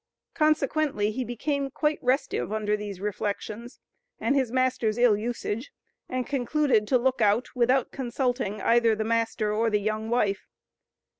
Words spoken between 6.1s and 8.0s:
concluded to "look out," without